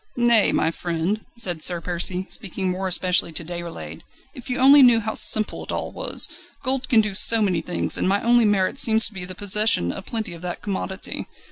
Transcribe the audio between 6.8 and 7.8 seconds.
can do so many